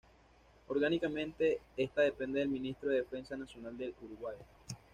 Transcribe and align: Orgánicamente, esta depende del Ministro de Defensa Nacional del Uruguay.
Orgánicamente, 0.67 1.59
esta 1.77 2.01
depende 2.01 2.39
del 2.39 2.49
Ministro 2.49 2.89
de 2.89 3.01
Defensa 3.03 3.37
Nacional 3.37 3.77
del 3.77 3.93
Uruguay. 4.03 4.35